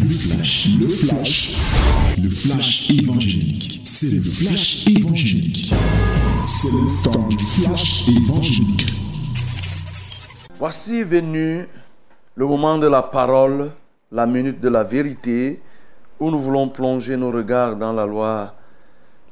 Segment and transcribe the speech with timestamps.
[0.00, 1.58] Le flash, le flash,
[2.22, 3.80] le flash évangélique.
[3.84, 5.72] C'est le flash évangélique.
[6.46, 8.92] C'est le temps du flash évangélique.
[10.56, 11.66] Voici venu
[12.36, 13.72] le moment de la parole,
[14.12, 15.60] la minute de la vérité,
[16.20, 18.54] où nous voulons plonger nos regards dans la loi,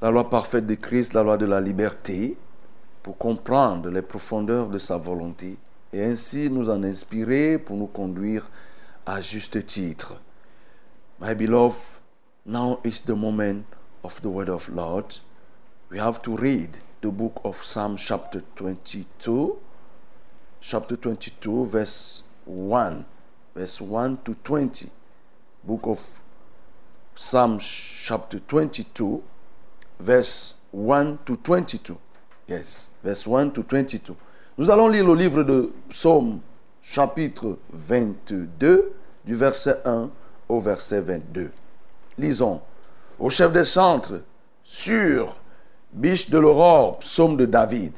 [0.02, 2.36] la loi parfaite de Christ, la loi de la liberté,
[3.04, 5.58] pour comprendre les profondeurs de sa volonté
[5.92, 8.50] et ainsi nous en inspirer pour nous conduire
[9.06, 10.14] à juste titre.
[11.18, 11.96] My beloved,
[12.44, 13.64] now is the moment
[14.04, 15.18] of the word of Lord.
[15.88, 19.58] We have to read the book of Psalm chapter 22,
[20.60, 23.06] chapter 22, verse 1,
[23.54, 24.90] verse 1 to 20.
[25.64, 26.20] Book of
[27.14, 29.22] Psalm chapter 22,
[29.98, 31.98] verse 1 to 22.
[32.46, 34.14] Yes, verse 1 to 22.
[34.58, 36.42] Nous allons lire le livre de Psaume
[36.82, 38.92] chapitre 22
[39.24, 40.10] du verset 1
[40.48, 41.50] au verset 22.
[42.18, 42.60] Lisons.
[43.18, 44.20] Au chef des centres,
[44.62, 45.36] sur
[45.92, 47.92] biche de l'aurore, psaume de David.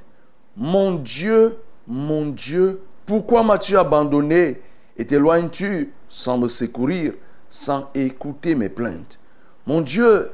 [0.57, 4.61] Mon Dieu, mon Dieu, pourquoi m'as-tu abandonné
[4.97, 7.15] et t'éloignes-tu sans me secourir,
[7.49, 9.19] sans écouter mes plaintes?
[9.67, 10.31] Mon Dieu,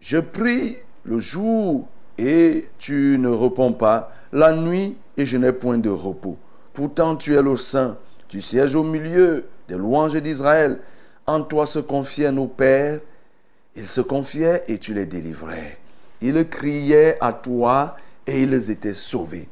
[0.00, 5.78] je prie le jour et tu ne réponds pas, la nuit et je n'ai point
[5.78, 6.36] de repos.
[6.72, 7.96] Pourtant tu es le Saint,
[8.28, 10.80] tu sièges au milieu des louanges d'Israël.
[11.26, 13.00] En toi se confiaient nos pères,
[13.74, 15.78] ils se confiaient et tu les délivrais.
[16.20, 17.96] Ils criaient à toi
[18.26, 19.48] et ils étaient sauvés.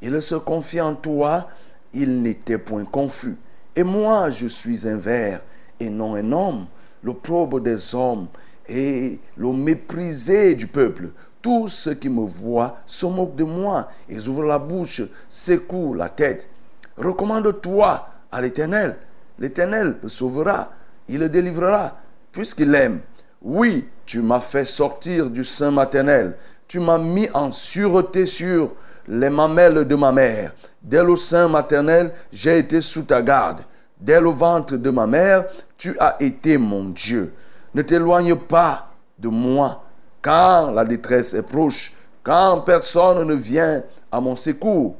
[0.00, 1.48] Ils se confiaient en toi,
[1.92, 3.36] ils n'étaient point confus.
[3.76, 5.42] Et moi, je suis un ver
[5.78, 6.66] et non un homme,
[7.02, 8.26] le probe des hommes
[8.68, 11.10] et le méprisé du peuple.
[11.42, 13.90] Tous ceux qui me voient se moquent de moi.
[14.08, 16.48] Ils ouvrent la bouche, secouent la tête.
[16.96, 18.96] Recommande-toi à l'Éternel.
[19.38, 20.72] L'Éternel le sauvera.
[21.08, 21.96] Il le délivrera,
[22.32, 23.00] puisqu'il aime.
[23.40, 26.36] Oui, tu m'as fait sortir du sein maternel.
[26.66, 28.74] Tu m'as mis en sûreté sur
[29.06, 30.52] les mamelles de ma mère.
[30.82, 33.60] Dès le sein maternel, j'ai été sous ta garde.
[33.98, 37.32] Dès le ventre de ma mère, tu as été mon Dieu.
[37.74, 39.82] Ne t'éloigne pas de moi
[40.22, 44.96] quand la détresse est proche, quand personne ne vient à mon secours.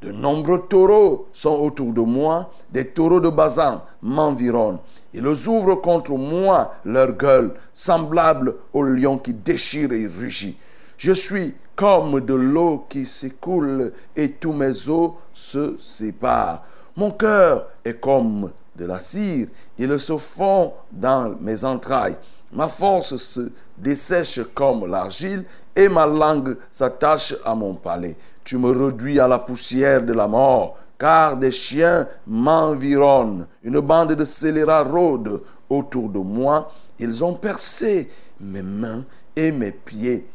[0.00, 4.78] De nombreux taureaux sont autour de moi, des taureaux de Bazan m'environnent.
[5.12, 10.58] Ils ouvrent contre moi leur gueule, semblable au lion qui déchire et rugit.
[10.96, 16.62] Je suis comme de l'eau qui s'écoule et tous mes os se séparent.
[16.96, 22.16] Mon cœur est comme de la cire, il se fond dans mes entrailles.
[22.52, 25.44] Ma force se dessèche comme l'argile
[25.74, 28.16] et ma langue s'attache à mon palais.
[28.44, 33.46] Tu me réduis à la poussière de la mort, car des chiens m'environnent.
[33.64, 36.70] Une bande de scélérats rôde autour de moi.
[36.98, 40.26] Ils ont percé mes mains et mes pieds.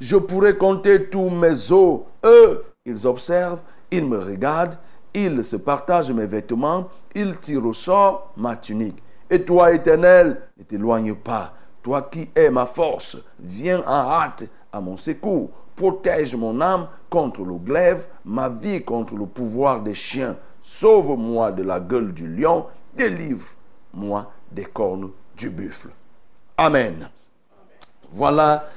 [0.00, 2.02] Je pourrais compter tous mes os.
[2.24, 3.60] Eux, ils observent,
[3.90, 4.78] ils me regardent,
[5.12, 9.02] ils se partagent mes vêtements, ils tirent au sort ma tunique.
[9.28, 11.54] Et toi, Éternel, ne t'éloigne pas.
[11.82, 15.50] Toi qui es ma force, viens en hâte à mon secours.
[15.78, 20.36] Protège mon âme contre le glaive, ma vie contre le pouvoir des chiens.
[20.60, 22.66] Sauve-moi de la gueule du lion,
[22.96, 25.90] délivre-moi des cornes du buffle.
[26.56, 27.08] Amen.
[28.10, 28.68] Voilà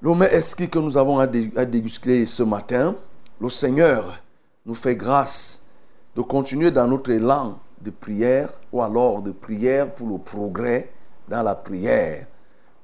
[0.00, 2.94] le esquis que nous avons à déguster ce matin.
[3.38, 4.18] Le Seigneur
[4.64, 5.66] nous fait grâce
[6.14, 10.90] de continuer dans notre élan de prière ou alors de prière pour le progrès
[11.28, 12.26] dans la prière.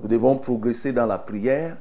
[0.00, 1.78] Nous devons progresser dans la prière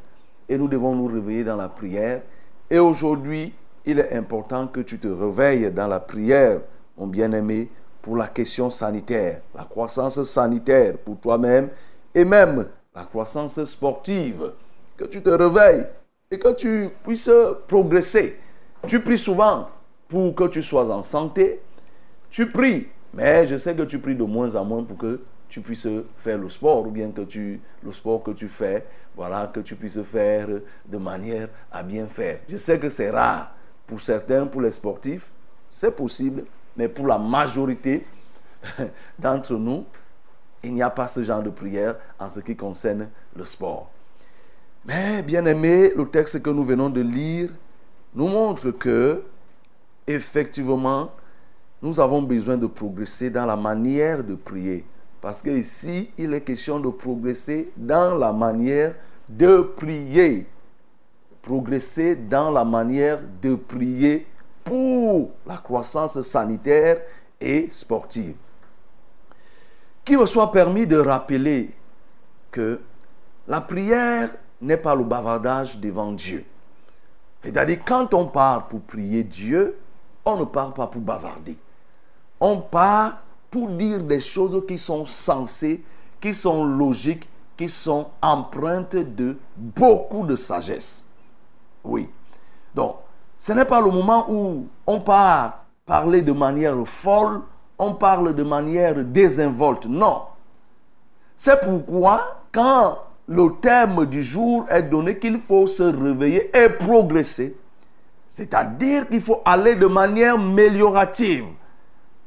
[0.51, 2.21] et nous devons nous réveiller dans la prière.
[2.69, 3.53] Et aujourd'hui,
[3.85, 6.59] il est important que tu te réveilles dans la prière,
[6.97, 7.69] mon bien-aimé,
[8.01, 11.69] pour la question sanitaire, la croissance sanitaire pour toi-même
[12.13, 14.51] et même la croissance sportive.
[14.97, 15.87] Que tu te réveilles
[16.29, 17.31] et que tu puisses
[17.67, 18.37] progresser.
[18.87, 19.69] Tu pries souvent
[20.09, 21.61] pour que tu sois en santé.
[22.29, 25.59] Tu pries mais je sais que tu pries de moins en moins pour que tu
[25.59, 28.85] puisses faire le sport ou bien que tu, le sport que tu fais,
[29.17, 30.47] voilà, que tu puisses faire
[30.85, 32.39] de manière à bien faire.
[32.47, 33.53] Je sais que c'est rare
[33.85, 35.29] pour certains, pour les sportifs,
[35.67, 36.45] c'est possible,
[36.77, 38.07] mais pour la majorité
[39.19, 39.83] d'entre nous,
[40.63, 43.91] il n'y a pas ce genre de prière en ce qui concerne le sport.
[44.85, 47.49] Mais bien aimé, le texte que nous venons de lire
[48.15, 49.21] nous montre que,
[50.07, 51.11] effectivement,
[51.81, 54.85] nous avons besoin de progresser dans la manière de prier.
[55.21, 58.95] Parce que ici, il est question de progresser dans la manière
[59.29, 60.47] de prier.
[61.41, 64.27] Progresser dans la manière de prier
[64.63, 66.97] pour la croissance sanitaire
[67.39, 68.35] et sportive.
[70.03, 71.71] qu'il me soit permis de rappeler
[72.51, 72.81] que
[73.47, 74.29] la prière
[74.59, 76.43] n'est pas le bavardage devant Dieu.
[77.43, 79.77] C'est-à-dire, quand on part pour prier Dieu,
[80.25, 81.57] on ne part pas pour bavarder.
[82.39, 85.83] On part pour dire des choses qui sont sensées,
[86.21, 91.05] qui sont logiques, qui sont empreintes de beaucoup de sagesse.
[91.83, 92.09] Oui.
[92.73, 92.95] Donc,
[93.37, 97.41] ce n'est pas le moment où on part parler de manière folle,
[97.77, 99.85] on parle de manière désinvolte.
[99.87, 100.21] Non.
[101.35, 107.57] C'est pourquoi, quand le thème du jour est donné qu'il faut se réveiller et progresser,
[108.27, 111.45] c'est-à-dire qu'il faut aller de manière améliorative.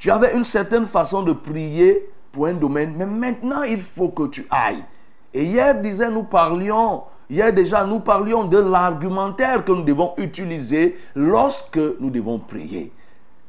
[0.04, 4.26] Tu avais une certaine façon de prier pour un domaine, mais maintenant il faut que
[4.26, 4.84] tu ailles.
[5.32, 10.98] Et hier, disait, nous parlions, hier déjà, nous parlions de l'argumentaire que nous devons utiliser
[11.14, 12.92] lorsque nous devons prier.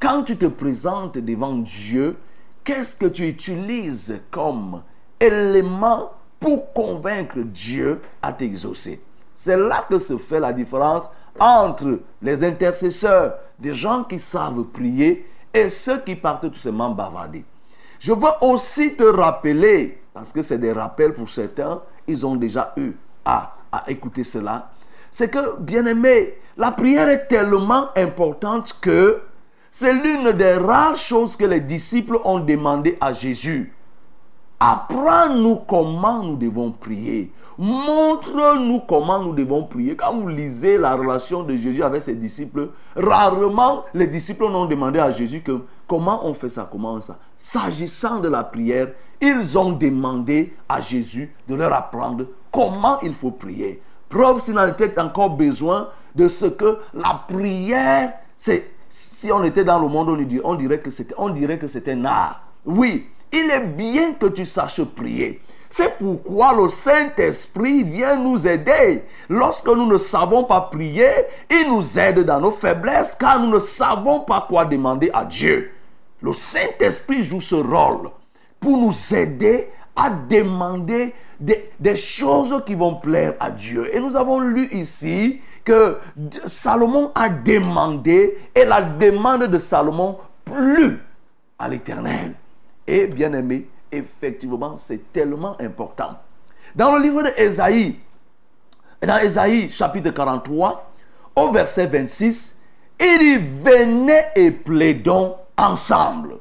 [0.00, 2.16] Quand tu te présentes devant Dieu,
[2.64, 4.80] qu'est-ce que tu utilises comme
[5.20, 9.02] élément pour convaincre Dieu à t'exaucer?
[9.34, 15.26] C'est là que se fait la différence entre les intercesseurs, des gens qui savent prier,
[15.56, 17.44] et ceux qui partent tout simplement bavarder.
[17.98, 22.74] Je veux aussi te rappeler, parce que c'est des rappels pour certains, ils ont déjà
[22.76, 22.92] eu
[23.24, 24.70] à, à écouter cela,
[25.10, 29.22] c'est que, bien aimé, la prière est tellement importante que
[29.70, 33.72] c'est l'une des rares choses que les disciples ont demandé à Jésus.
[34.60, 37.32] Apprends-nous comment nous devons prier.
[37.58, 39.96] Montre-nous comment nous devons prier.
[39.96, 44.98] Quand vous lisez la relation de Jésus avec ses disciples, rarement les disciples n'ont demandé
[44.98, 47.18] à Jésus que comment on fait ça, comment ça.
[47.36, 48.88] S'agissant de la prière,
[49.20, 53.80] ils ont demandé à Jésus de leur apprendre comment il faut prier.
[54.08, 59.64] Preuve s'il en était encore besoin de ce que la prière, c'est si on était
[59.64, 60.10] dans le monde,
[60.44, 62.42] on que c'était, on dirait que c'était un art.
[62.64, 65.40] Oui, il est bien que tu saches prier.
[65.68, 69.04] C'est pourquoi le Saint-Esprit vient nous aider.
[69.28, 71.10] Lorsque nous ne savons pas prier,
[71.50, 75.72] il nous aide dans nos faiblesses car nous ne savons pas quoi demander à Dieu.
[76.22, 78.10] Le Saint-Esprit joue ce rôle
[78.60, 83.94] pour nous aider à demander des, des, choses qui vont plaire à Dieu.
[83.94, 85.98] Et nous avons lu ici que
[86.44, 90.98] Salomon a demandé et la demande de Salomon plut
[91.58, 92.34] à l'Éternel.
[92.86, 93.66] Et bien aimé,
[93.96, 96.16] effectivement, c'est tellement important.
[96.74, 97.98] Dans le livre d'Ésaïe,
[99.04, 100.90] dans Ésaïe chapitre 43,
[101.36, 102.56] au verset 26,
[103.00, 106.38] il dit Venez et plaidons ensemble.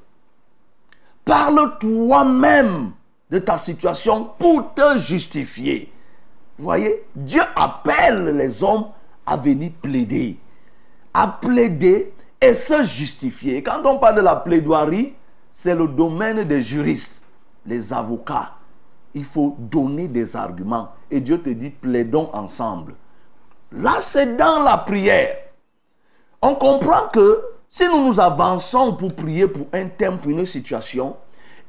[1.23, 2.91] Parle toi-même
[3.29, 5.91] de ta situation pour te justifier.
[6.57, 8.87] Vous voyez, Dieu appelle les hommes
[9.25, 10.37] à venir plaider.
[11.13, 13.63] À plaider et se justifier.
[13.63, 15.13] Quand on parle de la plaidoirie,
[15.49, 17.21] c'est le domaine des juristes,
[17.65, 18.53] les avocats.
[19.13, 20.89] Il faut donner des arguments.
[21.09, 22.95] Et Dieu te dit, plaidons ensemble.
[23.71, 25.37] Là, c'est dans la prière.
[26.41, 31.15] On comprend que si nous nous avançons pour prier pour un thème, pour une situation,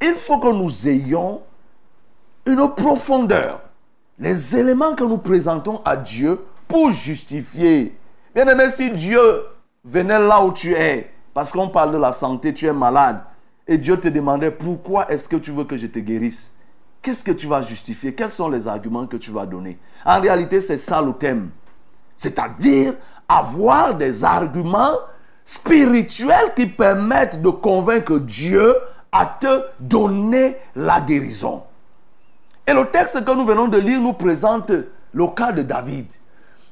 [0.00, 1.42] il faut que nous ayons
[2.44, 3.60] une profondeur.
[4.18, 7.96] Les éléments que nous présentons à Dieu pour justifier.
[8.34, 9.44] Bien aimé, si Dieu
[9.84, 13.20] venait là où tu es, parce qu'on parle de la santé, tu es malade,
[13.68, 16.54] et Dieu te demandait pourquoi est-ce que tu veux que je te guérisse,
[17.02, 18.14] qu'est-ce que tu vas justifier?
[18.14, 19.78] Quels sont les arguments que tu vas donner?
[20.04, 21.50] En réalité, c'est ça le thème.
[22.16, 22.94] C'est-à-dire
[23.28, 24.98] avoir des arguments
[25.44, 28.74] spirituels qui permettent de convaincre Dieu
[29.12, 31.62] à te donner la guérison.
[32.66, 34.72] Et le texte que nous venons de lire nous présente
[35.12, 36.10] le cas de David.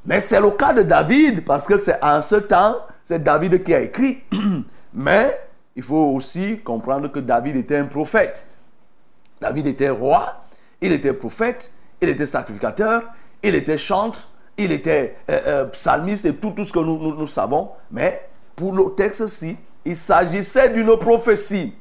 [0.07, 3.73] Mais c'est le cas de David parce que c'est en ce temps, c'est David qui
[3.75, 4.23] a écrit.
[4.95, 5.44] Mais
[5.77, 8.49] il faut aussi comprendre que David était un prophète.
[9.41, 10.45] David était roi,
[10.81, 13.03] il était prophète, il était sacrificateur,
[13.43, 17.27] il était chantre, il était euh, euh, psalmiste et tout, tout ce que nous, nous,
[17.27, 17.71] savons.
[17.91, 21.75] Mais pour le texte-ci, il s'agissait d'une prophétie.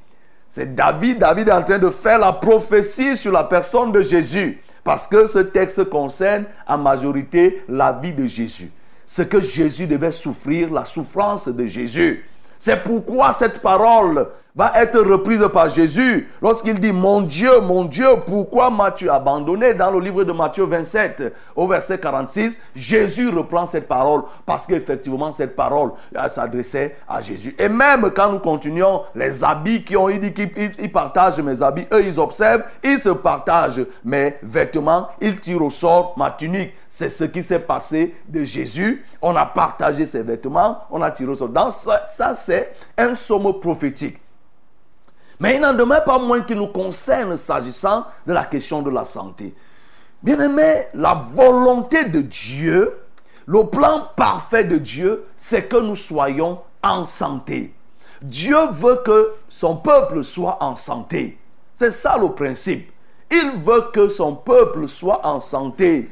[0.48, 4.62] C'est David, David est en train de faire la prophétie sur la personne de Jésus.
[4.84, 8.70] Parce que ce texte concerne en majorité la vie de Jésus.
[9.06, 12.26] Ce que Jésus devait souffrir, la souffrance de Jésus.
[12.66, 18.06] C'est pourquoi cette parole va être reprise par Jésus lorsqu'il dit Mon Dieu, mon Dieu,
[18.26, 19.74] pourquoi m'as-tu abandonné?
[19.74, 25.32] Dans le livre de Matthieu 27, au verset 46, Jésus reprend cette parole parce qu'effectivement,
[25.32, 25.92] cette parole
[26.30, 27.56] s'adressait à Jésus.
[27.58, 32.04] Et même quand nous continuons, les habits qui ont dit qu'ils partagent mes habits, eux,
[32.04, 36.74] ils observent, ils se partagent mes vêtements, ils tirent au sort ma tunique.
[36.88, 39.04] C'est ce qui s'est passé de Jésus.
[39.20, 41.50] On a partagé ses vêtements, on a tiré au sort.
[41.50, 44.20] Dans ça, ça c'est un somme prophétique.
[45.44, 49.04] Mais il n'en demeure pas moins qu'il nous concerne s'agissant de la question de la
[49.04, 49.54] santé.
[50.22, 52.98] Bien aimé, la volonté de Dieu,
[53.46, 57.76] le plan parfait de Dieu, c'est que nous soyons en santé.
[58.22, 61.38] Dieu veut que son peuple soit en santé.
[61.76, 62.90] C'est ça le principe.
[63.30, 66.10] Il veut que son peuple soit en santé.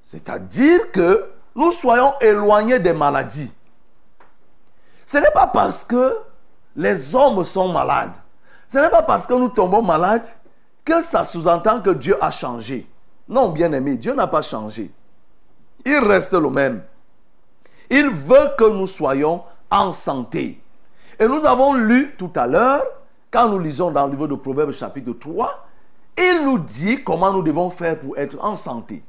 [0.00, 3.52] C'est-à-dire que nous soyons éloignés des maladies.
[5.06, 6.14] Ce n'est pas parce que
[6.76, 8.16] les hommes sont malades.
[8.66, 10.26] Ce n'est pas parce que nous tombons malades
[10.84, 12.88] que ça sous-entend que Dieu a changé.
[13.28, 14.90] Non, bien aimé, Dieu n'a pas changé.
[15.84, 16.82] Il reste le même.
[17.90, 20.60] Il veut que nous soyons en santé.
[21.18, 22.82] Et nous avons lu tout à l'heure,
[23.30, 25.66] quand nous lisons dans le livre de Proverbes chapitre 3,
[26.18, 29.02] il nous dit comment nous devons faire pour être en santé.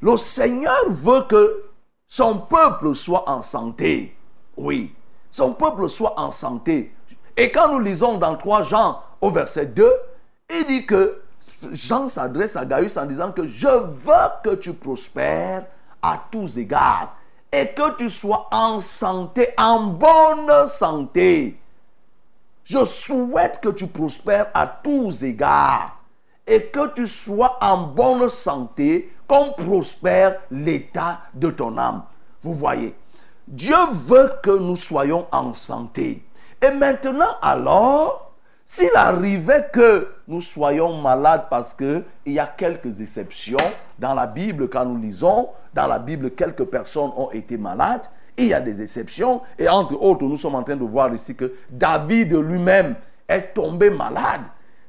[0.00, 1.64] Le Seigneur veut que
[2.06, 4.16] son peuple soit en santé.
[4.56, 4.94] Oui,
[5.30, 6.94] son peuple soit en santé.
[7.36, 9.90] Et quand nous lisons dans 3 Jean au verset 2,
[10.50, 11.22] il dit que
[11.72, 15.66] Jean s'adresse à Gaius en disant que je veux que tu prospères
[16.02, 17.14] à tous égards
[17.52, 21.60] et que tu sois en santé, en bonne santé.
[22.64, 25.96] Je souhaite que tu prospères à tous égards
[26.46, 32.02] et que tu sois en bonne santé comme prospère l'état de ton âme.
[32.42, 32.94] Vous voyez,
[33.50, 36.24] Dieu veut que nous soyons en santé.
[36.62, 38.32] Et maintenant alors,
[38.64, 43.58] s'il arrivait que nous soyons malades parce qu'il y a quelques exceptions
[43.98, 48.02] dans la Bible, quand nous lisons, dans la Bible, quelques personnes ont été malades,
[48.38, 49.40] il y a des exceptions.
[49.58, 52.94] Et entre autres, nous sommes en train de voir ici que David lui-même
[53.28, 54.42] est tombé malade.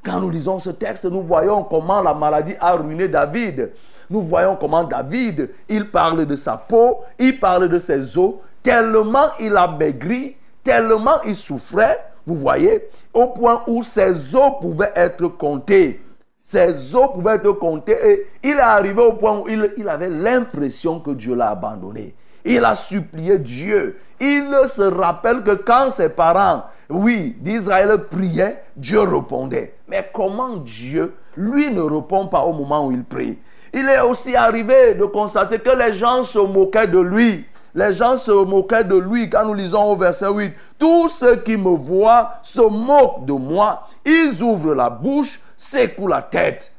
[0.04, 3.72] Quand nous lisons ce texte, nous voyons comment la maladie a ruiné David.
[4.08, 9.28] Nous voyons comment David, il parle de sa peau, il parle de ses os, tellement
[9.40, 15.28] il a maigri, tellement il souffrait, vous voyez, au point où ses os pouvaient être
[15.28, 16.02] comptés.
[16.44, 20.10] Ses os pouvaient être comptés et il est arrivé au point où il, il avait
[20.10, 22.16] l'impression que Dieu l'a abandonné.
[22.44, 24.00] Il a supplié Dieu.
[24.20, 29.76] Il se rappelle que quand ses parents, oui, d'Israël priaient, Dieu répondait.
[29.88, 33.38] Mais comment Dieu, lui, ne répond pas au moment où il prie?
[33.74, 37.46] Il est aussi arrivé de constater que les gens se moquaient de lui.
[37.74, 40.54] Les gens se moquaient de lui quand nous lisons au verset 8.
[40.78, 43.88] Tous ceux qui me voient se moquent de moi.
[44.06, 46.74] Ils ouvrent la bouche, secouent la tête.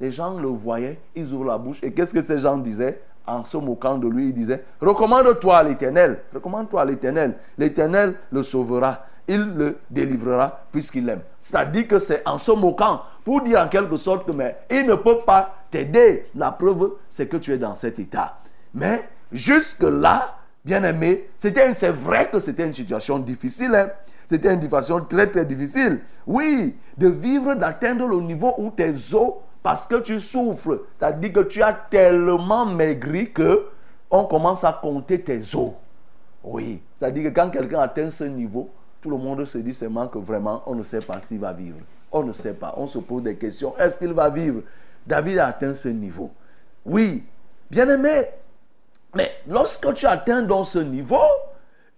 [0.00, 1.78] Les gens le voyaient, ils ouvrent la bouche.
[1.82, 3.02] Et qu'est-ce que ces gens disaient?
[3.26, 8.42] En se moquant de lui, il disait, recommande-toi à l'Éternel, recommande-toi à l'Éternel, l'Éternel le
[8.42, 11.20] sauvera, il le délivrera puisqu'il l'aime.
[11.40, 14.94] C'est-à-dire que c'est en se moquant pour dire en quelque sorte que mais il ne
[14.94, 16.26] peut pas t'aider.
[16.34, 18.38] La preuve, c'est que tu es dans cet état.
[18.74, 23.74] Mais jusque-là, bien aimé, c'est vrai que c'était une situation difficile.
[23.74, 23.88] Hein.
[24.26, 26.00] C'était une situation très très difficile.
[26.26, 30.84] Oui, de vivre, d'atteindre le niveau où tes os parce que tu souffres.
[30.98, 33.66] C'est-à-dire que tu as tellement maigri que
[34.10, 35.72] on commence à compter tes os.
[36.42, 38.70] Oui, c'est-à-dire que quand quelqu'un atteint ce niveau,
[39.00, 41.78] tout le monde se dit seulement que vraiment, on ne sait pas s'il va vivre.
[42.12, 42.74] On ne sait pas.
[42.76, 43.76] On se pose des questions.
[43.78, 44.62] Est-ce qu'il va vivre?
[45.06, 46.30] David a atteint ce niveau.
[46.84, 47.24] Oui,
[47.70, 48.26] bien aimé.
[49.14, 51.18] Mais lorsque tu atteins dans ce niveau,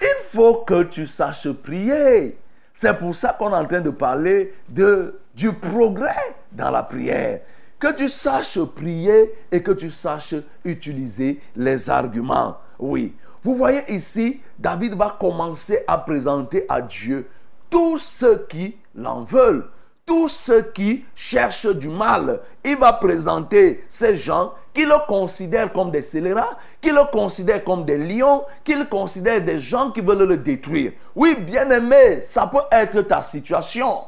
[0.00, 2.38] il faut que tu saches prier.
[2.72, 7.40] C'est pour ça qu'on est en train de parler de, du progrès dans la prière
[7.82, 12.56] que tu saches prier et que tu saches utiliser les arguments.
[12.78, 13.16] Oui.
[13.42, 17.28] Vous voyez ici, David va commencer à présenter à Dieu
[17.68, 19.68] tous ceux qui l'en veulent,
[20.06, 22.42] tous ceux qui cherchent du mal.
[22.64, 27.84] Il va présenter ces gens qui le considèrent comme des scélérats, qui le considèrent comme
[27.84, 30.92] des lions, qui le considèrent des gens qui veulent le détruire.
[31.14, 34.00] Oui, bien aimé, ça peut être ta situation.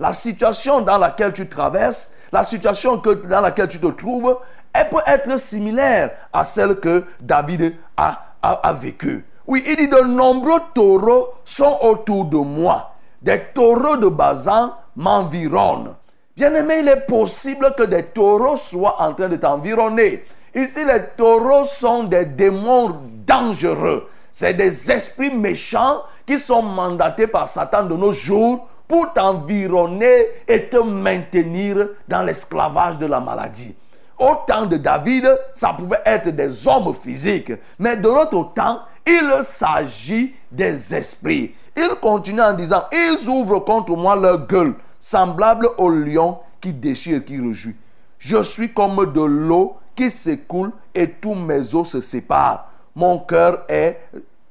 [0.00, 4.38] La situation dans laquelle tu traverses, la situation que, dans laquelle tu te trouves,
[4.72, 9.26] elle peut être similaire à celle que David a, a, vécue.
[9.46, 12.94] Oui, il dit de nombreux taureaux sont autour de moi.
[13.20, 15.94] Des taureaux de Bazan m'environnent.
[16.34, 20.24] Bien aimé, il est possible que des taureaux soient en train de t'environner.
[20.54, 24.08] Ici, les taureaux sont des démons dangereux.
[24.30, 30.68] C'est des esprits méchants qui sont mandatés par Satan de nos jours pour t'environner et
[30.68, 33.74] te maintenir dans l'esclavage de la maladie.
[34.18, 39.38] Au temps de David, ça pouvait être des hommes physiques, mais de notre temps, il
[39.42, 41.54] s'agit des esprits.
[41.76, 47.24] Il continue en disant, ils ouvrent contre moi leur gueule, semblable au lion qui déchire,
[47.24, 47.76] qui rejouit.
[48.18, 52.70] Je suis comme de l'eau qui s'écoule et tous mes os se séparent.
[52.94, 54.00] Mon cœur est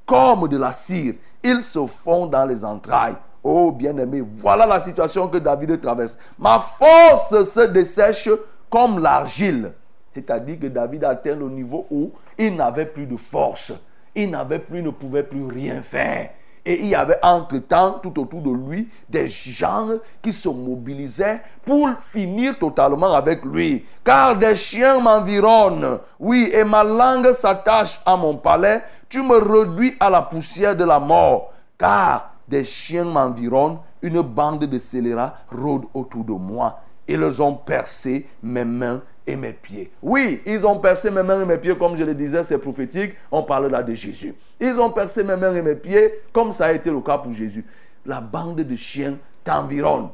[0.06, 1.14] comme de la cire.
[1.42, 3.16] Ils se fond dans les entrailles.
[3.42, 6.16] Oh bien-aimé, voilà la situation que David traverse.
[6.38, 8.30] Ma force se dessèche
[8.70, 9.72] comme l'argile.
[10.14, 13.72] C'est-à-dire que David atteint le niveau où il n'avait plus de force.
[14.14, 16.30] Il n'avait plus, ne pouvait plus rien faire.
[16.64, 19.88] Et il y avait entre-temps, tout autour de lui, des gens
[20.22, 23.84] qui se mobilisaient pour finir totalement avec lui.
[24.04, 25.98] Car des chiens m'environnent.
[26.20, 28.82] Oui, et ma langue s'attache à mon palais.
[29.08, 31.52] Tu me réduis à la poussière de la mort.
[31.76, 33.78] Car des chiens m'environnent.
[34.00, 36.80] Une bande de scélérats rôde autour de moi.
[37.08, 39.90] Ils ont percé mes mains et mes pieds.
[40.02, 43.14] Oui, ils ont percé mes mains et mes pieds, comme je le disais, c'est prophétique.
[43.30, 44.34] On parle là de Jésus.
[44.60, 47.32] Ils ont percé mes mains et mes pieds, comme ça a été le cas pour
[47.32, 47.64] Jésus.
[48.04, 50.08] La bande de chiens t'environne.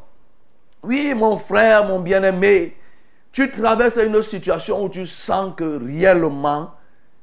[0.83, 2.77] Oui, mon frère, mon bien-aimé,
[3.33, 6.73] tu traverses une situation où tu sens que réellement,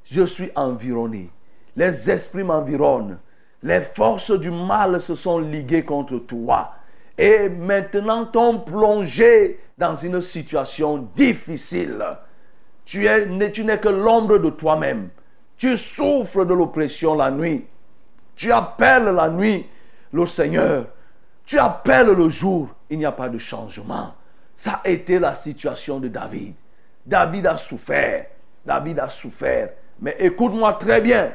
[0.03, 1.29] je suis environné.
[1.75, 3.19] Les esprits m'environnent.
[3.63, 6.73] Les forces du mal se sont liguées contre toi.
[7.17, 12.03] Et maintenant t'ont plongé dans une situation difficile.
[12.83, 15.09] Tu, es, tu n'es que l'ombre de toi-même.
[15.57, 17.65] Tu souffres de l'oppression la nuit.
[18.35, 19.65] Tu appelles la nuit
[20.11, 20.85] le Seigneur.
[21.45, 22.69] Tu appelles le jour.
[22.89, 24.13] Il n'y a pas de changement.
[24.55, 26.55] Ça a été la situation de David.
[27.05, 28.25] David a souffert.
[28.65, 29.69] David a souffert.
[29.99, 31.33] Mais écoute-moi très bien.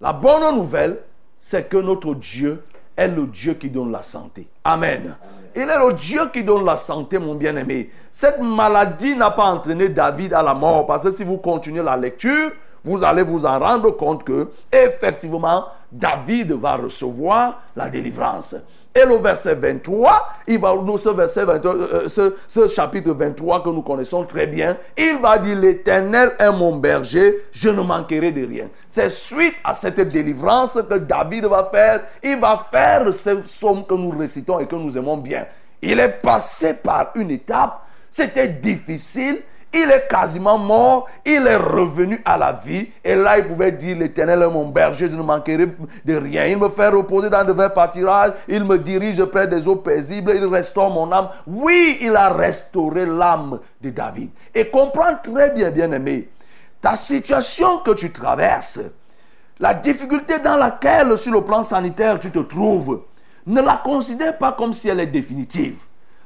[0.00, 0.98] La bonne nouvelle,
[1.38, 2.62] c'est que notre Dieu
[2.96, 4.48] est le Dieu qui donne la santé.
[4.64, 5.14] Amen.
[5.54, 7.90] Il est le Dieu qui donne la santé, mon bien-aimé.
[8.10, 10.86] Cette maladie n'a pas entraîné David à la mort.
[10.86, 12.50] Parce que si vous continuez la lecture,
[12.84, 18.54] vous allez vous en rendre compte que, effectivement, David va recevoir la délivrance.
[18.96, 24.24] Et le verset 23, il va nous ce euh, ce, chapitre 23 que nous connaissons
[24.24, 28.70] très bien, il va dire l'Éternel est mon berger, je ne manquerai de rien.
[28.88, 33.92] C'est suite à cette délivrance que David va faire, il va faire ce psaume que
[33.92, 35.44] nous récitons et que nous aimons bien.
[35.82, 39.40] Il est passé par une étape, c'était difficile,
[39.76, 42.88] il est quasiment mort, il est revenu à la vie.
[43.04, 45.68] Et là, il pouvait dire, l'Éternel est mon berger, je ne manquerai
[46.04, 46.46] de rien.
[46.46, 50.32] Il me fait reposer dans de verts pâtirages, il me dirige près des eaux paisibles,
[50.34, 51.28] il restaure mon âme.
[51.46, 54.30] Oui, il a restauré l'âme de David.
[54.54, 56.28] Et comprends très bien, bien-aimé,
[56.80, 58.80] ta situation que tu traverses,
[59.58, 63.02] la difficulté dans laquelle, sur le plan sanitaire, tu te trouves,
[63.46, 65.80] ne la considère pas comme si elle est définitive.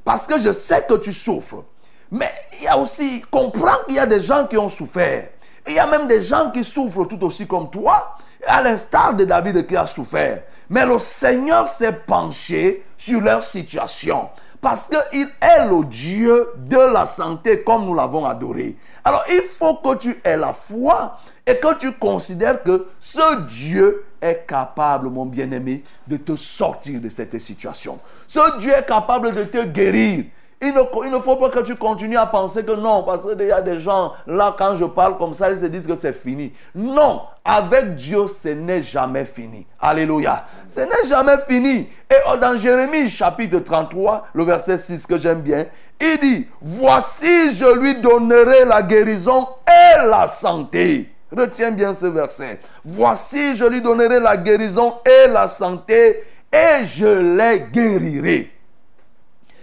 [0.05, 1.65] Parce que je sais que tu souffres.
[2.11, 5.29] Mais il y a aussi, comprends qu'il y a des gens qui ont souffert.
[5.67, 9.25] il y a même des gens qui souffrent tout aussi comme toi, à l'instar de
[9.25, 10.43] David qui a souffert.
[10.69, 14.29] Mais le Seigneur s'est penché sur leur situation.
[14.61, 18.77] Parce qu'il est le Dieu de la santé comme nous l'avons adoré.
[19.05, 24.05] Alors il faut que tu aies la foi et que tu considères que ce Dieu
[24.21, 27.99] est capable, mon bien-aimé, de te sortir de cette situation.
[28.27, 30.27] Ce Dieu est capable de te guérir.
[30.63, 33.63] Il ne, faut pas que tu continues à penser que non, parce qu'il y a
[33.63, 36.53] des gens, là, quand je parle comme ça, ils se disent que c'est fini.
[36.75, 39.67] Non, avec Dieu, ce n'est jamais fini.
[39.81, 40.45] Alléluia.
[40.69, 41.89] Ce n'est jamais fini.
[42.11, 45.65] Et dans Jérémie chapitre 33, le verset 6 que j'aime bien,
[45.99, 51.11] il dit, voici, je lui donnerai la guérison et la santé.
[51.35, 52.59] Retiens bien ce verset.
[52.85, 58.60] Voici, je lui donnerai la guérison et la santé, et je les guérirai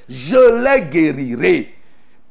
[0.08, 1.74] je les guérirai.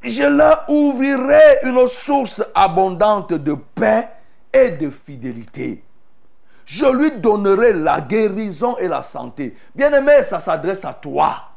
[0.03, 4.09] Je leur ouvrirai une source abondante de paix
[4.53, 5.83] et de fidélité.
[6.65, 9.57] Je lui donnerai la guérison et la santé.
[9.75, 11.51] Bien-aimé, ça s'adresse à toi.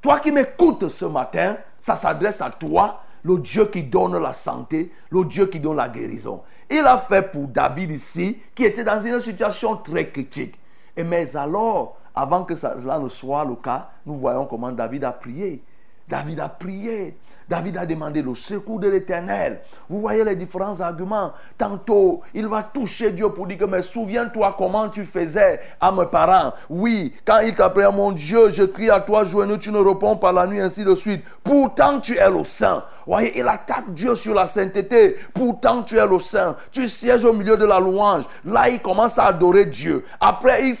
[0.00, 4.92] Toi qui m'écoutes ce matin, ça s'adresse à toi, le Dieu qui donne la santé,
[5.10, 6.42] le Dieu qui donne la guérison.
[6.70, 10.58] Il a fait pour David ici, qui était dans une situation très critique.
[10.96, 15.12] Et mais alors, avant que cela ne soit le cas, nous voyons comment David a
[15.12, 15.62] prié.
[16.08, 17.16] David a prié.
[17.50, 19.60] David a demandé le secours de l'Éternel.
[19.88, 21.32] Vous voyez les différents arguments.
[21.58, 26.06] Tantôt, il va toucher Dieu pour dire que, mais souviens-toi comment tu faisais à mes
[26.06, 26.52] parents.
[26.68, 30.30] Oui, quand il t'appelait, mon Dieu, je crie à toi, joyeux, tu ne réponds pas
[30.30, 31.24] la nuit, ainsi de suite.
[31.42, 32.84] Pourtant, tu es le saint.
[33.10, 35.16] Voyez, il attaque Dieu sur la sainteté.
[35.34, 36.54] Pourtant, tu es le saint.
[36.70, 38.22] Tu sièges au milieu de la louange.
[38.44, 40.04] Là, il commence à adorer Dieu.
[40.20, 40.76] Après, il,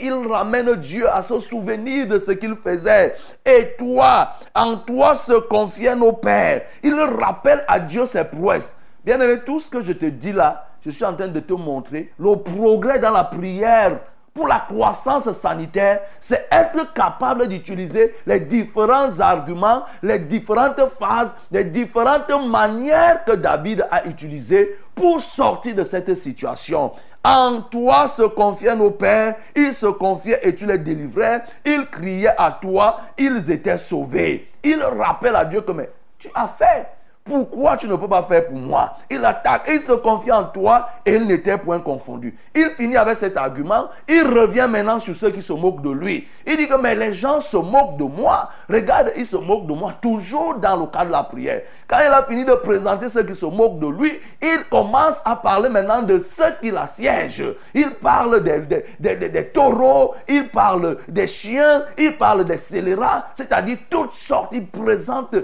[0.00, 3.14] il ramène Dieu à se souvenir de ce qu'il faisait.
[3.44, 6.62] Et toi, en toi se confie nos pères.
[6.82, 8.74] Il rappelle à Dieu ses prouesses.
[9.04, 11.52] Bien aimé, tout ce que je te dis là, je suis en train de te
[11.52, 13.98] montrer le progrès dans la prière
[14.36, 21.64] pour la croissance sanitaire, c'est être capable d'utiliser les différents arguments, les différentes phases, les
[21.64, 26.92] différentes manières que David a utilisées pour sortir de cette situation.
[27.24, 31.42] En toi se confiaient nos pères, ils se confiaient et tu les délivrais.
[31.64, 34.50] Ils criaient à toi, ils étaient sauvés.
[34.62, 36.86] Ils rappellent à Dieu que mais tu as fait.
[37.26, 38.94] Pourquoi tu ne peux pas faire pour moi?
[39.10, 42.38] Il attaque, il se confie en toi et il n'était point confondu.
[42.54, 43.88] Il finit avec cet argument.
[44.08, 46.28] Il revient maintenant sur ceux qui se moquent de lui.
[46.46, 48.50] Il dit que mais les gens se moquent de moi.
[48.70, 51.62] Regarde, ils se moquent de moi toujours dans le cadre de la prière.
[51.88, 55.36] Quand il a fini de présenter ceux qui se moquent de lui, il commence à
[55.36, 57.54] parler maintenant de ceux qui l'assiègent.
[57.74, 64.12] Il parle des, des, taureaux, il parle des chiens, il parle des scélérats, c'est-à-dire toutes
[64.12, 64.50] sortes.
[64.52, 65.36] Il présente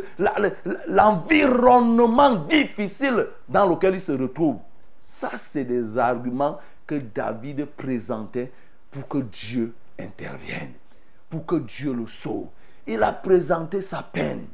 [0.88, 4.59] l'environnement difficile dans lequel il se retrouve.
[5.00, 8.50] Ça, c'est des arguments que David présentait
[8.90, 10.72] pour que Dieu intervienne,
[11.31, 12.46] pour que Dieu le sauve.
[12.87, 14.46] Il a présenté sa peine.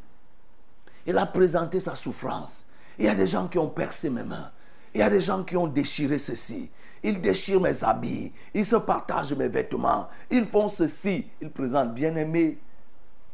[1.08, 2.66] Il a présenté sa souffrance.
[2.98, 4.50] Il y a des gens qui ont percé mes mains.
[4.92, 6.70] Il y a des gens qui ont déchiré ceci.
[7.02, 8.30] Ils déchirent mes habits.
[8.52, 10.08] Ils se partagent mes vêtements.
[10.30, 11.26] Ils font ceci.
[11.40, 12.58] Ils présentent, bien-aimé,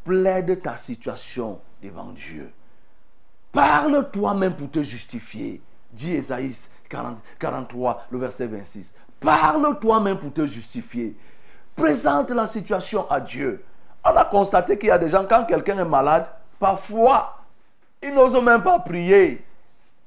[0.05, 2.53] plaide ta situation devant Dieu.
[3.51, 5.61] Parle toi-même pour te justifier.
[5.93, 6.55] Dit Esaïe
[7.41, 8.95] 43, le verset 26.
[9.19, 11.17] Parle toi-même pour te justifier.
[11.75, 13.65] Présente la situation à Dieu.
[14.05, 16.29] On a constaté qu'il y a des gens, quand quelqu'un est malade,
[16.61, 17.44] parfois,
[18.05, 19.45] il n'ose même pas prier.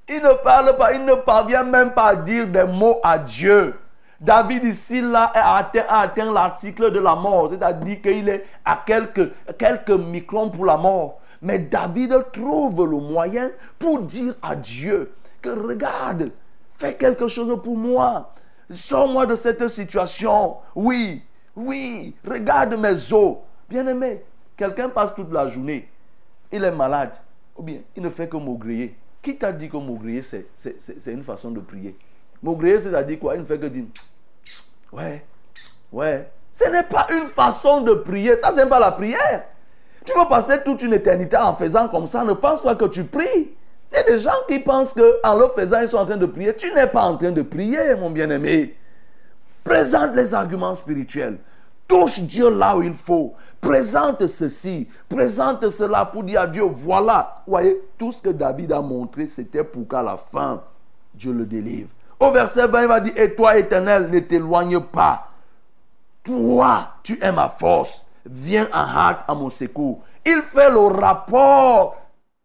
[0.07, 3.75] Il ne parle pas, il ne parvient même pas à dire des mots à Dieu.
[4.19, 9.31] David ici, là, a atteint, atteint l'article de la mort, c'est-à-dire qu'il est à quelques,
[9.57, 11.19] quelques microns pour la mort.
[11.41, 16.31] Mais David trouve le moyen pour dire à Dieu que regarde,
[16.77, 18.33] fais quelque chose pour moi.
[18.71, 20.57] Sors-moi de cette situation.
[20.75, 21.23] Oui,
[21.55, 23.38] oui, regarde mes os.
[23.69, 24.23] Bien-aimé,
[24.55, 25.89] quelqu'un passe toute la journée,
[26.51, 27.17] il est malade,
[27.57, 28.95] ou bien il ne fait que maugréer.
[29.21, 30.45] Qui t'a dit que maugréer, c'est
[31.07, 31.97] une façon de prier?
[32.41, 33.35] Maugréer, c'est-à-dire quoi?
[33.35, 33.85] Il ne fait que dire
[34.91, 35.25] Ouais,
[35.91, 36.31] ouais.
[36.51, 38.37] Ce n'est pas une façon de prier.
[38.37, 39.45] Ça, c'est pas la prière.
[40.05, 42.23] Tu peux passer toute une éternité en faisant comme ça.
[42.23, 43.55] Ne pense pas que tu pries.
[43.91, 46.25] Il y a des gens qui pensent qu'en le faisant, ils sont en train de
[46.25, 46.55] prier.
[46.55, 48.75] Tu n'es pas en train de prier, mon bien-aimé.
[49.63, 51.37] Présente les arguments spirituels.
[51.88, 53.34] Touche Dieu là où il faut.
[53.62, 57.36] Présente ceci, présente cela pour dire à Dieu, voilà.
[57.45, 60.62] Vous voyez, tout ce que David a montré, c'était pour qu'à la fin,
[61.13, 61.89] Dieu le délivre.
[62.19, 65.30] Au verset 20, il va dire, et toi, éternel, ne t'éloigne pas.
[66.23, 68.04] Toi, tu es ma force.
[68.26, 70.02] Viens en hâte à mon secours.
[70.26, 71.95] Il fait le rapport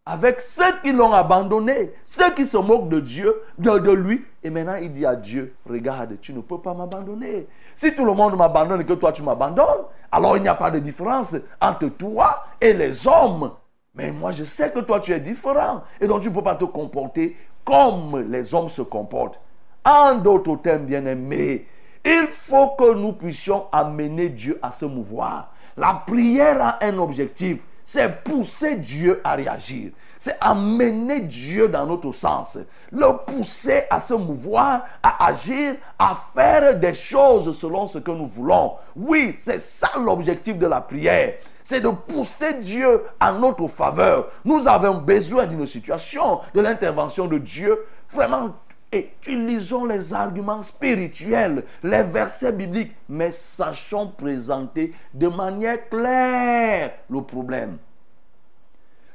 [0.05, 4.25] avec ceux qui l'ont abandonné, ceux qui se moquent de Dieu, de, de, lui.
[4.43, 7.47] Et maintenant, il dit à Dieu, regarde, tu ne peux pas m'abandonner.
[7.75, 10.71] Si tout le monde m'abandonne et que toi tu m'abandonnes, alors il n'y a pas
[10.71, 13.53] de différence entre toi et les hommes.
[13.95, 15.83] Mais moi, je sais que toi, tu es différent.
[16.01, 19.41] Et donc, tu ne peux pas te comporter comme les hommes se comportent.
[19.85, 21.67] En d'autres termes, bien-aimés,
[22.05, 25.53] il faut que nous puissions amener Dieu à se mouvoir.
[25.77, 29.93] La prière a un objectif, c'est pousser Dieu à réagir.
[30.19, 32.57] C'est amener Dieu dans notre sens.
[32.93, 38.27] Le pousser à se mouvoir, à agir, à faire des choses selon ce que nous
[38.27, 38.75] voulons.
[38.95, 41.35] Oui, c'est ça l'objectif de la prière.
[41.65, 44.29] C'est de pousser Dieu à notre faveur.
[44.45, 47.85] Nous avons besoin d'une situation, de l'intervention de Dieu.
[48.13, 48.51] Vraiment,
[48.93, 57.79] utilisons les arguments spirituels, les versets bibliques, mais sachons présenter de manière claire le problème.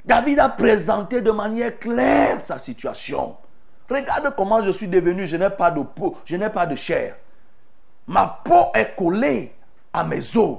[0.04, 3.36] David a présenté de manière claire sa situation.
[3.90, 7.16] Regarde comment je suis devenu, je n'ai pas de peau, je n'ai pas de chair.
[8.06, 9.52] Ma peau est collée
[9.92, 10.58] à mes os.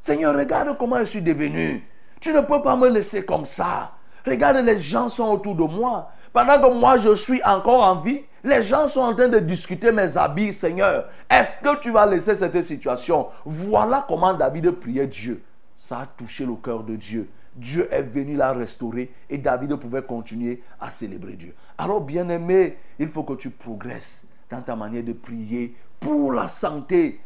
[0.00, 1.86] Seigneur, regarde comment je suis devenu.
[2.20, 3.92] Tu ne peux pas me laisser comme ça.
[4.26, 6.10] Regarde, les gens sont autour de moi.
[6.32, 9.92] Pendant que moi je suis encore en vie, les gens sont en train de discuter
[9.92, 11.08] mes habits, Seigneur.
[11.28, 13.28] Est-ce que tu vas laisser cette situation?
[13.44, 15.42] Voilà comment David priait Dieu.
[15.76, 17.28] Ça a touché le cœur de Dieu.
[17.54, 21.54] Dieu est venu la restaurer et David pouvait continuer à célébrer Dieu.
[21.76, 27.20] Alors, bien-aimé, il faut que tu progresses dans ta manière de prier pour la santé.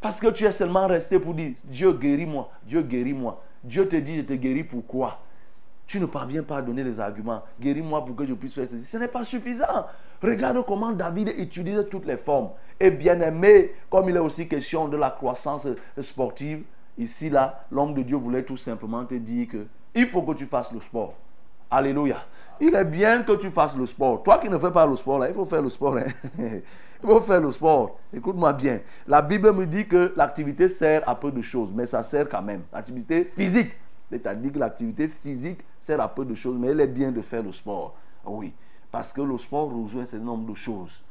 [0.00, 3.42] Parce que tu es seulement resté pour dire Dieu guéris-moi, Dieu guéris-moi.
[3.64, 5.20] Dieu te dit je te guéris pourquoi
[5.88, 7.42] Tu ne parviens pas à donner les arguments.
[7.58, 8.84] Guéris-moi pour que je puisse faire ceci.
[8.84, 9.86] Ce n'est pas suffisant.
[10.22, 12.50] Regarde comment David utilise toutes les formes.
[12.78, 15.66] Et bien aimé, comme il est aussi question de la croissance
[15.98, 16.62] sportive,
[16.98, 20.44] ici là, l'homme de Dieu voulait tout simplement te dire que il faut que tu
[20.44, 21.14] fasses le sport.
[21.70, 22.18] Alléluia.
[22.60, 24.22] Il est bien que tu fasses le sport.
[24.22, 25.96] Toi qui ne fais pas le sport, là, il faut faire le sport.
[25.96, 26.04] Hein.
[26.38, 27.98] il faut faire le sport.
[28.12, 28.80] Écoute-moi bien.
[29.06, 32.42] La Bible me dit que l'activité sert à peu de choses, mais ça sert quand
[32.42, 32.62] même.
[32.74, 33.70] L'activité physique.
[34.10, 37.42] C'est-à-dire que l'activité physique sert à peu de choses, mais il est bien de faire
[37.42, 37.94] le sport.
[38.24, 38.54] Oui.
[38.90, 41.02] Parce que le sport rejoint un certain nombre de choses.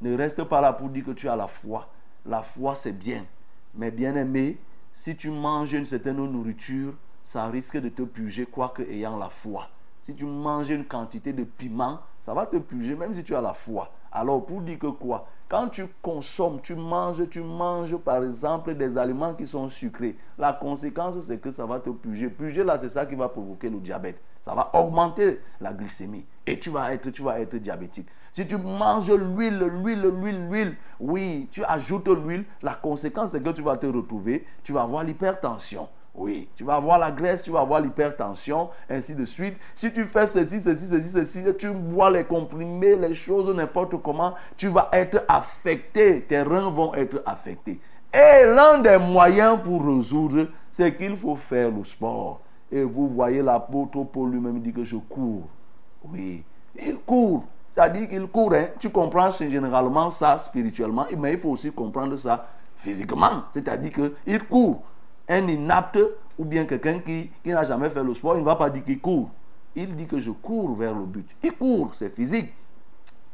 [0.00, 1.88] Ne reste pas là pour dire que tu as la foi.
[2.24, 3.26] La foi, c'est bien.
[3.74, 4.58] Mais bien aimé,
[4.94, 9.68] si tu manges une certaine nourriture, ça risque de te puger, quoique ayant la foi.
[10.08, 13.42] Si tu manges une quantité de piment, ça va te puger, même si tu as
[13.42, 13.92] la foi.
[14.10, 15.26] Alors, pour dire que quoi?
[15.50, 20.16] Quand tu consommes, tu manges, tu manges par exemple des aliments qui sont sucrés.
[20.38, 22.30] La conséquence, c'est que ça va te puger.
[22.30, 24.18] Puger, là, c'est ça qui va provoquer le diabète.
[24.40, 26.24] Ça va augmenter la glycémie.
[26.46, 28.08] Et tu vas être, tu vas être diabétique.
[28.32, 33.50] Si tu manges l'huile, l'huile, l'huile, l'huile, oui, tu ajoutes l'huile, la conséquence, c'est que
[33.50, 35.86] tu vas te retrouver, tu vas avoir l'hypertension.
[36.18, 39.56] Oui, tu vas avoir la graisse, tu vas avoir l'hypertension, ainsi de suite.
[39.76, 44.34] Si tu fais ceci, ceci, ceci, ceci, tu bois les comprimés, les choses, n'importe comment,
[44.56, 46.22] tu vas être affecté.
[46.22, 47.78] Tes reins vont être affectés.
[48.12, 52.40] Et l'un des moyens pour résoudre, c'est qu'il faut faire le sport.
[52.72, 55.46] Et vous voyez l'apôtre Paul lui-même dit que je cours.
[56.02, 56.42] Oui,
[56.76, 57.44] il court.
[57.70, 58.54] C'est-à-dire qu'il court.
[58.54, 58.66] Hein.
[58.80, 63.44] Tu comprends généralement ça spirituellement, mais il faut aussi comprendre ça physiquement.
[63.52, 64.82] C'est-à-dire qu'il court
[65.28, 65.98] un inapte
[66.38, 69.00] ou bien quelqu'un qui, n'a jamais fait le sport, il ne va pas dire qu'il
[69.00, 69.30] court.
[69.74, 71.28] Il dit que je cours vers le but.
[71.42, 72.52] Il court, c'est physique.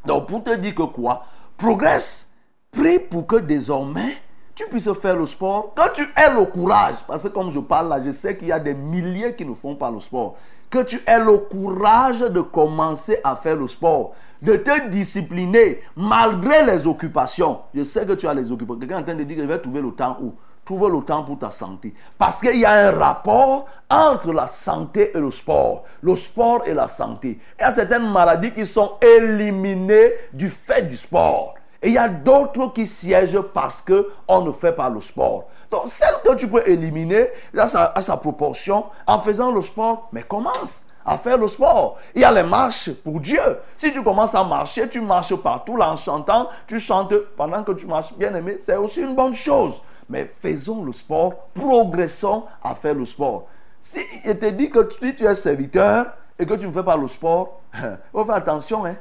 [0.05, 1.25] Donc pour te dire que quoi?
[1.57, 2.31] Progresse.
[2.71, 4.17] Prie pour que désormais
[4.55, 5.73] tu puisses faire le sport.
[5.75, 8.53] Quand tu aies le courage, parce que comme je parle là, je sais qu'il y
[8.53, 10.37] a des milliers qui ne font pas le sport.
[10.71, 16.65] Que tu aies le courage de commencer à faire le sport, de te discipliner malgré
[16.65, 17.61] les occupations.
[17.75, 18.81] Je sais que tu as les occupations.
[18.81, 20.33] Quelqu'un est en train de dire que je vais trouver le temps où?
[20.65, 21.93] Trouve le temps pour ta santé.
[22.17, 25.85] Parce qu'il y a un rapport entre la santé et le sport.
[26.03, 27.39] Le sport et la santé.
[27.59, 31.55] Il y a certaines maladies qui sont éliminées du fait du sport.
[31.83, 35.49] Et il y a d'autres qui siègent parce qu'on ne fait pas le sport.
[35.71, 40.09] Donc, celle que tu peux éliminer à sa, à sa proportion en faisant le sport,
[40.13, 41.99] mais commence à faire le sport.
[42.15, 43.41] Il y a les marches pour Dieu.
[43.77, 47.73] Si tu commences à marcher, tu marches partout là en chantant, tu chantes pendant que
[47.73, 52.75] tu marches, bien aimé, c'est aussi une bonne chose mais faisons le sport, progressons à
[52.75, 53.47] faire le sport.
[53.81, 56.97] Si je te dis que si tu es serviteur et que tu ne fais pas
[56.97, 57.61] le sport,
[58.13, 58.85] faut faire attention.
[58.85, 58.97] Hein.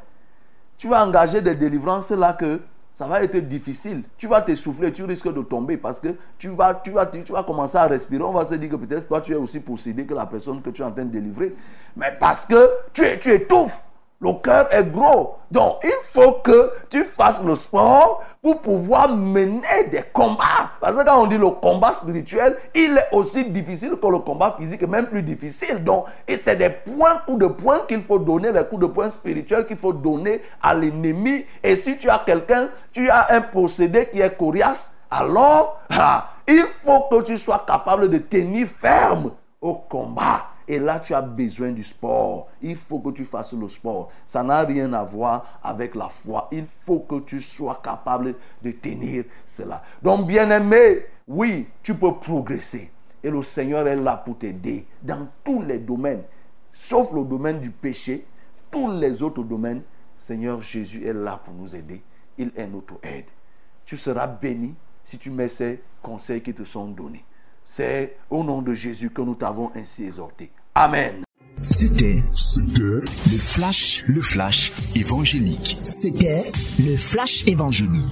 [0.77, 2.61] Tu vas engager des délivrances là que
[2.93, 4.03] ça va être difficile.
[4.17, 7.43] Tu vas t'essouffler, tu risques de tomber parce que tu vas, tu, vas, tu vas
[7.43, 8.23] commencer à respirer.
[8.23, 10.69] On va se dire que peut-être toi tu es aussi possédé que la personne que
[10.69, 11.55] tu es en train de délivrer.
[11.95, 13.83] Mais parce que tu, tu étouffes.
[14.23, 15.35] Le cœur est gros.
[15.51, 20.71] Donc, il faut que tu fasses le sport pour pouvoir mener des combats.
[20.79, 24.55] Parce que quand on dit le combat spirituel, il est aussi difficile que le combat
[24.57, 25.83] physique, même plus difficile.
[25.83, 29.65] Donc, c'est des points, coups de poing qu'il faut donner, les coups de poing spirituels
[29.65, 31.45] qu'il faut donner à l'ennemi.
[31.61, 36.65] Et si tu as quelqu'un, tu as un procédé qui est coriace, alors, ah, il
[36.71, 40.52] faut que tu sois capable de tenir ferme au combat.
[40.67, 42.47] Et là, tu as besoin du sport.
[42.61, 44.09] Il faut que tu fasses le sport.
[44.25, 46.47] Ça n'a rien à voir avec la foi.
[46.51, 49.83] Il faut que tu sois capable de tenir cela.
[50.01, 52.91] Donc, bien-aimé, oui, tu peux progresser.
[53.23, 56.23] Et le Seigneur est là pour t'aider dans tous les domaines,
[56.73, 58.25] sauf le domaine du péché.
[58.69, 59.83] Tous les autres domaines,
[60.17, 62.01] Seigneur Jésus est là pour nous aider.
[62.37, 63.25] Il est notre aide.
[63.85, 67.23] Tu seras béni si tu mets ces conseils qui te sont donnés.
[67.65, 70.51] C'est au nom de Jésus que nous t'avons ainsi exhorté.
[70.75, 71.23] Amen.
[71.69, 72.23] C'était,
[72.75, 75.77] le flash, le flash évangélique.
[75.81, 78.11] C'était le flash évangélique.